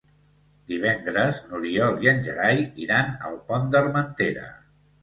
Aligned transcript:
Divendres 0.71 1.43
n'Oriol 1.51 2.01
i 2.07 2.11
en 2.15 2.25
Gerai 2.31 2.67
iran 2.87 3.17
al 3.31 3.41
Pont 3.53 3.73
d'Armentera. 3.77 4.53